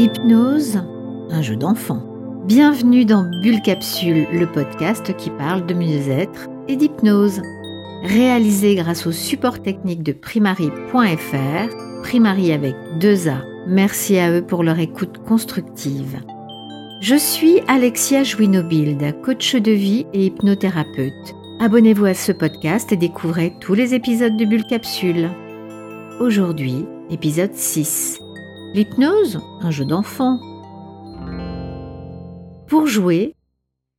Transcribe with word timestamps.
L'hypnose, 0.00 0.78
un 1.28 1.42
jeu 1.42 1.56
d'enfant. 1.56 2.02
Bienvenue 2.46 3.04
dans 3.04 3.28
Bulle 3.42 3.60
Capsule, 3.60 4.26
le 4.32 4.46
podcast 4.46 5.14
qui 5.18 5.28
parle 5.28 5.66
de 5.66 5.74
mieux-être 5.74 6.48
et 6.68 6.76
d'hypnose. 6.76 7.42
Réalisé 8.04 8.76
grâce 8.76 9.06
au 9.06 9.12
support 9.12 9.60
technique 9.60 10.02
de 10.02 10.12
primary.fr, 10.12 12.00
Primary 12.02 12.50
avec 12.50 12.74
deux 12.98 13.28
A. 13.28 13.42
Merci 13.66 14.16
à 14.16 14.32
eux 14.32 14.40
pour 14.40 14.64
leur 14.64 14.78
écoute 14.78 15.18
constructive. 15.28 16.18
Je 17.02 17.16
suis 17.16 17.60
Alexia 17.68 18.22
Jouinobild, 18.22 19.20
coach 19.20 19.54
de 19.54 19.72
vie 19.72 20.06
et 20.14 20.24
hypnothérapeute. 20.24 21.34
Abonnez-vous 21.60 22.06
à 22.06 22.14
ce 22.14 22.32
podcast 22.32 22.90
et 22.90 22.96
découvrez 22.96 23.52
tous 23.60 23.74
les 23.74 23.92
épisodes 23.92 24.38
de 24.38 24.46
Bulle 24.46 24.64
Capsule. 24.64 25.28
Aujourd'hui, 26.20 26.86
épisode 27.10 27.52
6. 27.52 28.18
L'hypnose, 28.72 29.40
un 29.62 29.72
jeu 29.72 29.84
d'enfant. 29.84 30.38
Pour 32.68 32.86
jouer, 32.86 33.34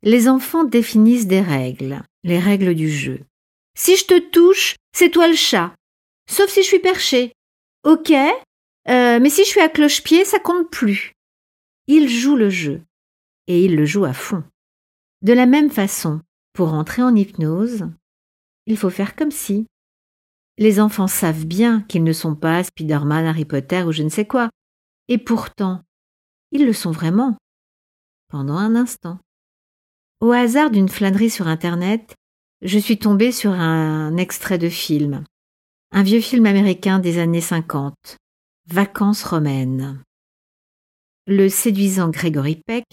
les 0.01 0.29
enfants 0.29 0.63
définissent 0.63 1.27
des 1.27 1.41
règles, 1.41 2.01
les 2.23 2.39
règles 2.39 2.73
du 2.73 2.89
jeu. 2.89 3.19
Si 3.77 3.97
je 3.97 4.05
te 4.05 4.17
touche, 4.17 4.77
c'est 4.95 5.09
toi 5.09 5.27
le 5.27 5.35
chat. 5.35 5.75
Sauf 6.29 6.49
si 6.49 6.61
je 6.61 6.67
suis 6.67 6.79
perché. 6.79 7.33
Ok, 7.83 8.11
euh, 8.11 9.19
mais 9.19 9.29
si 9.29 9.43
je 9.43 9.49
suis 9.49 9.59
à 9.59 9.67
cloche-pied, 9.67 10.23
ça 10.23 10.39
compte 10.39 10.71
plus. 10.71 11.11
Ils 11.87 12.07
jouent 12.07 12.37
le 12.37 12.49
jeu. 12.49 12.81
Et 13.47 13.65
ils 13.65 13.75
le 13.75 13.83
jouent 13.83 14.05
à 14.05 14.13
fond. 14.13 14.41
De 15.21 15.33
la 15.33 15.47
même 15.47 15.69
façon, 15.69 16.21
pour 16.53 16.73
entrer 16.73 17.01
en 17.01 17.13
hypnose, 17.13 17.89
il 18.67 18.77
faut 18.77 18.89
faire 18.89 19.17
comme 19.17 19.31
si. 19.31 19.65
Les 20.57 20.79
enfants 20.79 21.07
savent 21.07 21.45
bien 21.45 21.81
qu'ils 21.89 22.05
ne 22.05 22.13
sont 22.13 22.35
pas 22.35 22.63
Spider-Man, 22.63 23.25
Harry 23.25 23.43
Potter 23.43 23.83
ou 23.83 23.91
je 23.91 24.03
ne 24.03 24.09
sais 24.09 24.25
quoi. 24.25 24.49
Et 25.11 25.17
pourtant, 25.17 25.81
ils 26.53 26.65
le 26.65 26.71
sont 26.71 26.91
vraiment. 26.91 27.35
Pendant 28.29 28.55
un 28.55 28.77
instant. 28.77 29.19
Au 30.21 30.31
hasard 30.31 30.71
d'une 30.71 30.87
flânerie 30.87 31.29
sur 31.29 31.49
Internet, 31.49 32.15
je 32.61 32.79
suis 32.79 32.97
tombée 32.97 33.33
sur 33.33 33.51
un 33.51 34.15
extrait 34.15 34.57
de 34.57 34.69
film. 34.69 35.25
Un 35.91 36.03
vieux 36.03 36.21
film 36.21 36.45
américain 36.45 36.99
des 36.99 37.19
années 37.19 37.41
50. 37.41 37.93
Vacances 38.67 39.25
romaines. 39.25 40.01
Le 41.27 41.49
séduisant 41.49 42.07
Gregory 42.07 42.61
Peck 42.65 42.85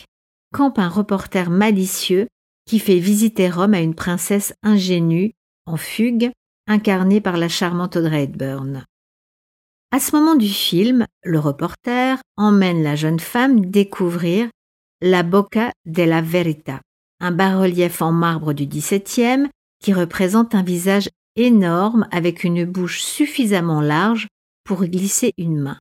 campe 0.52 0.80
un 0.80 0.88
reporter 0.88 1.50
malicieux 1.50 2.26
qui 2.66 2.80
fait 2.80 2.98
visiter 2.98 3.48
Rome 3.48 3.74
à 3.74 3.80
une 3.80 3.94
princesse 3.94 4.54
ingénue, 4.64 5.34
en 5.66 5.76
fugue, 5.76 6.32
incarnée 6.66 7.20
par 7.20 7.36
la 7.36 7.48
charmante 7.48 7.94
Audrey 7.94 8.24
Hepburn. 8.24 8.84
À 9.90 10.00
ce 10.00 10.14
moment 10.14 10.34
du 10.34 10.48
film, 10.48 11.06
le 11.24 11.38
reporter 11.38 12.18
emmène 12.36 12.82
la 12.82 12.94
jeune 12.94 13.20
femme 13.20 13.64
découvrir 13.64 14.50
la 15.00 15.22
Bocca 15.22 15.72
della 15.86 16.20
Verità, 16.20 16.82
un 17.20 17.30
bas-relief 17.30 18.02
en 18.02 18.12
marbre 18.12 18.52
du 18.52 18.66
XVIIe 18.66 19.48
qui 19.82 19.94
représente 19.94 20.54
un 20.54 20.62
visage 20.62 21.08
énorme 21.36 22.06
avec 22.10 22.44
une 22.44 22.66
bouche 22.66 23.00
suffisamment 23.00 23.80
large 23.80 24.26
pour 24.62 24.84
glisser 24.84 25.32
une 25.38 25.58
main. 25.58 25.78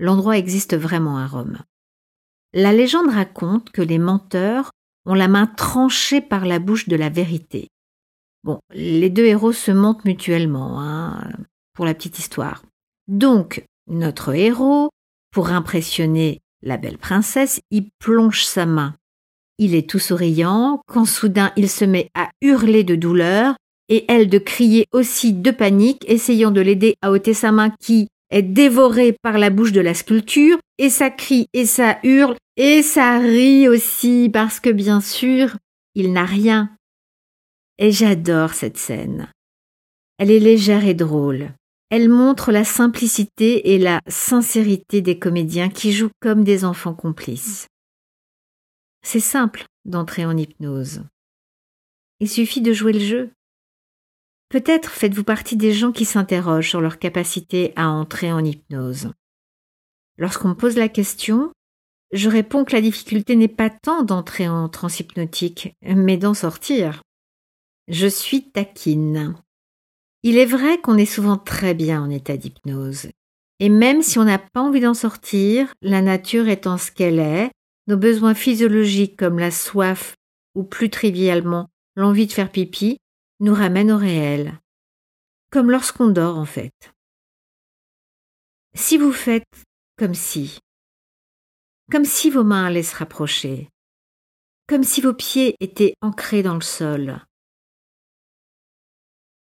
L'endroit 0.00 0.36
existe 0.36 0.76
vraiment 0.76 1.18
à 1.18 1.28
Rome. 1.28 1.58
La 2.52 2.72
légende 2.72 3.08
raconte 3.08 3.70
que 3.70 3.82
les 3.82 3.98
menteurs 3.98 4.72
ont 5.06 5.14
la 5.14 5.28
main 5.28 5.46
tranchée 5.46 6.20
par 6.20 6.44
la 6.44 6.58
bouche 6.58 6.88
de 6.88 6.96
la 6.96 7.08
vérité. 7.08 7.68
Bon, 8.42 8.58
les 8.74 9.10
deux 9.10 9.26
héros 9.26 9.52
se 9.52 9.70
mentent 9.70 10.04
mutuellement, 10.04 10.80
hein, 10.80 11.30
pour 11.72 11.84
la 11.84 11.94
petite 11.94 12.18
histoire. 12.18 12.62
Donc, 13.08 13.64
notre 13.86 14.34
héros, 14.34 14.90
pour 15.32 15.50
impressionner 15.50 16.40
la 16.62 16.76
belle 16.76 16.98
princesse, 16.98 17.60
y 17.70 17.90
plonge 17.98 18.44
sa 18.44 18.66
main. 18.66 18.94
Il 19.58 19.74
est 19.74 19.88
tout 19.88 19.98
souriant 19.98 20.80
quand 20.86 21.04
soudain 21.04 21.52
il 21.56 21.68
se 21.68 21.84
met 21.84 22.10
à 22.14 22.30
hurler 22.40 22.84
de 22.84 22.94
douleur 22.94 23.56
et 23.88 24.04
elle 24.08 24.28
de 24.28 24.38
crier 24.38 24.86
aussi 24.92 25.32
de 25.32 25.50
panique, 25.50 26.04
essayant 26.08 26.50
de 26.50 26.60
l'aider 26.60 26.94
à 27.02 27.10
ôter 27.10 27.34
sa 27.34 27.52
main 27.52 27.70
qui 27.80 28.08
est 28.30 28.42
dévorée 28.42 29.14
par 29.22 29.38
la 29.38 29.50
bouche 29.50 29.72
de 29.72 29.80
la 29.80 29.94
sculpture, 29.94 30.58
et 30.78 30.88
ça 30.88 31.10
crie 31.10 31.46
et 31.52 31.66
ça 31.66 31.98
hurle 32.02 32.36
et 32.56 32.82
ça 32.82 33.18
rit 33.18 33.68
aussi 33.68 34.30
parce 34.32 34.60
que 34.60 34.70
bien 34.70 35.00
sûr, 35.00 35.56
il 35.94 36.12
n'a 36.12 36.24
rien. 36.24 36.70
Et 37.78 37.92
j'adore 37.92 38.54
cette 38.54 38.78
scène. 38.78 39.28
Elle 40.18 40.30
est 40.30 40.38
légère 40.38 40.86
et 40.86 40.94
drôle. 40.94 41.52
Elle 41.92 42.08
montre 42.08 42.52
la 42.52 42.64
simplicité 42.64 43.74
et 43.74 43.78
la 43.78 44.00
sincérité 44.08 45.02
des 45.02 45.18
comédiens 45.18 45.68
qui 45.68 45.92
jouent 45.92 46.08
comme 46.20 46.42
des 46.42 46.64
enfants 46.64 46.94
complices. 46.94 47.66
C'est 49.02 49.20
simple 49.20 49.66
d'entrer 49.84 50.24
en 50.24 50.34
hypnose. 50.34 51.02
Il 52.20 52.30
suffit 52.30 52.62
de 52.62 52.72
jouer 52.72 52.94
le 52.94 53.00
jeu. 53.00 53.30
Peut-être 54.48 54.90
faites-vous 54.90 55.22
partie 55.22 55.58
des 55.58 55.74
gens 55.74 55.92
qui 55.92 56.06
s'interrogent 56.06 56.70
sur 56.70 56.80
leur 56.80 56.98
capacité 56.98 57.74
à 57.76 57.90
entrer 57.90 58.32
en 58.32 58.42
hypnose. 58.42 59.12
Lorsqu'on 60.16 60.48
me 60.48 60.54
pose 60.54 60.78
la 60.78 60.88
question, 60.88 61.52
je 62.10 62.30
réponds 62.30 62.64
que 62.64 62.72
la 62.72 62.80
difficulté 62.80 63.36
n'est 63.36 63.48
pas 63.48 63.68
tant 63.68 64.02
d'entrer 64.02 64.48
en 64.48 64.70
transe 64.70 65.00
hypnotique, 65.00 65.74
mais 65.82 66.16
d'en 66.16 66.32
sortir. 66.32 67.02
Je 67.88 68.06
suis 68.06 68.50
taquine. 68.50 69.34
Il 70.24 70.38
est 70.38 70.46
vrai 70.46 70.80
qu'on 70.80 70.96
est 70.96 71.06
souvent 71.06 71.36
très 71.36 71.74
bien 71.74 72.02
en 72.02 72.10
état 72.10 72.36
d'hypnose. 72.36 73.08
Et 73.58 73.68
même 73.68 74.02
si 74.02 74.18
on 74.18 74.24
n'a 74.24 74.38
pas 74.38 74.60
envie 74.60 74.80
d'en 74.80 74.94
sortir, 74.94 75.72
la 75.82 76.02
nature 76.02 76.48
étant 76.48 76.78
ce 76.78 76.90
qu'elle 76.92 77.18
est, 77.18 77.50
nos 77.88 77.96
besoins 77.96 78.34
physiologiques 78.34 79.16
comme 79.16 79.38
la 79.38 79.50
soif 79.50 80.14
ou 80.54 80.62
plus 80.62 80.90
trivialement 80.90 81.68
l'envie 81.96 82.26
de 82.26 82.32
faire 82.32 82.50
pipi 82.50 82.98
nous 83.40 83.54
ramènent 83.54 83.92
au 83.92 83.96
réel. 83.96 84.60
Comme 85.50 85.70
lorsqu'on 85.70 86.08
dort 86.08 86.38
en 86.38 86.44
fait. 86.44 86.92
Si 88.74 88.96
vous 88.96 89.12
faites 89.12 89.44
comme 89.98 90.14
si, 90.14 90.58
comme 91.90 92.04
si 92.04 92.30
vos 92.30 92.44
mains 92.44 92.66
allaient 92.66 92.82
se 92.82 92.96
rapprocher, 92.96 93.68
comme 94.66 94.84
si 94.84 95.00
vos 95.00 95.12
pieds 95.12 95.56
étaient 95.60 95.94
ancrés 96.00 96.42
dans 96.42 96.54
le 96.54 96.62
sol, 96.62 97.20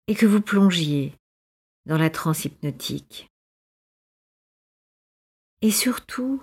et 0.08 0.14
que 0.14 0.26
vous 0.26 0.40
plongiez 0.40 1.14
dans 1.86 1.98
la 1.98 2.10
transe 2.10 2.44
hypnotique. 2.44 3.28
Et 5.62 5.70
surtout, 5.70 6.40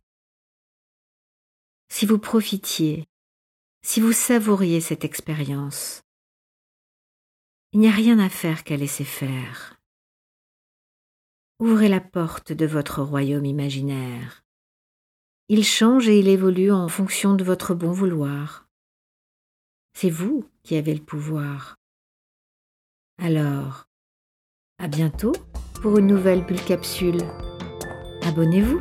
si 1.90 2.06
vous 2.06 2.18
profitiez, 2.18 3.08
si 3.84 4.00
vous 4.00 4.14
savouriez 4.14 4.82
cette 4.82 5.06
expérience, 5.06 6.02
il 7.74 7.80
n'y 7.80 7.88
a 7.88 7.92
rien 7.92 8.20
à 8.20 8.30
faire 8.30 8.64
qu'à 8.64 8.78
laisser 8.78 9.06
faire. 9.06 9.80
Ouvrez 11.60 11.90
la 11.90 12.02
porte 12.02 12.52
de 12.52 12.66
votre 12.66 13.02
royaume 13.02 13.46
imaginaire 13.46 14.44
il 15.54 15.66
change 15.66 16.08
et 16.08 16.18
il 16.18 16.30
évolue 16.30 16.72
en 16.72 16.88
fonction 16.88 17.34
de 17.34 17.44
votre 17.44 17.76
bon 17.76 17.92
vouloir. 17.92 18.70
C'est 19.94 20.10
vous 20.10 20.50
qui 20.64 20.78
avez 20.78 20.94
le 20.94 21.04
pouvoir. 21.04 21.76
Alors, 23.24 23.86
à 24.80 24.88
bientôt 24.88 25.34
pour 25.84 26.00
une 26.00 26.08
nouvelle 26.08 26.44
bulle 26.44 26.64
capsule. 26.64 27.20
Abonnez-vous. 28.24 28.80